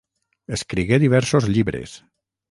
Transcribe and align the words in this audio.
Escrigué 0.55 0.97
diversos 1.03 1.47
llibres. 1.57 1.93